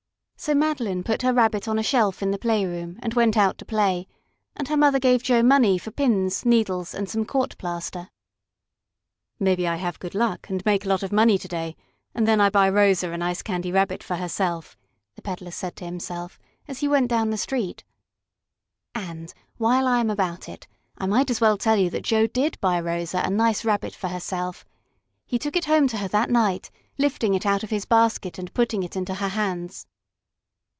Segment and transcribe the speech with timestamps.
[0.43, 3.65] So Madeline put her Rabbit on a shelf in the playroom, and went out to
[3.65, 4.07] play,
[4.57, 8.09] and her mother gave Joe money for pins, needles and some court plaster.
[9.39, 11.75] "Maybe I have good luck and make a lot of money to day,
[12.15, 14.75] and then I buy Rosa a nice Candy Rabbit for herself,"
[15.13, 17.83] the peddler said to himself, as he went down the street.
[18.95, 22.59] And, while I am about it, I might as well tell you that Joe did
[22.59, 24.65] buy Rosa a nice Rabbit for herself.
[25.23, 28.51] He took it home to her that night, lifting it out of his basket and
[28.55, 29.85] putting it into her hands.